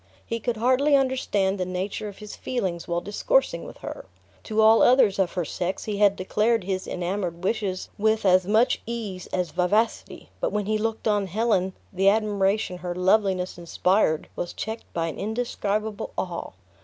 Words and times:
He 0.25 0.39
could 0.39 0.57
hardly 0.57 0.95
understand 0.95 1.59
the 1.59 1.63
nature 1.63 2.07
of 2.07 2.17
his 2.17 2.35
feelings 2.35 2.87
while 2.87 3.01
discoursing 3.01 3.65
with 3.65 3.77
her. 3.85 4.05
To 4.45 4.59
all 4.59 4.81
others 4.81 5.19
of 5.19 5.33
her 5.33 5.45
sex 5.45 5.83
he 5.83 5.99
had 5.99 6.15
declared 6.15 6.63
his 6.63 6.87
enamored 6.87 7.43
wishes 7.43 7.87
with 7.99 8.25
as 8.25 8.47
much 8.47 8.81
ease 8.87 9.27
as 9.27 9.51
vivacity, 9.51 10.29
but 10.39 10.51
when 10.51 10.65
he 10.65 10.79
looked 10.79 11.07
on 11.07 11.27
Helen 11.27 11.73
the 11.93 12.09
admiration 12.09 12.79
her 12.79 12.95
loveliness 12.95 13.59
inspired 13.59 14.27
was 14.35 14.53
checked 14.53 14.91
by 14.91 15.05
an 15.05 15.19
indescribable 15.19 16.13
awe. 16.17 16.49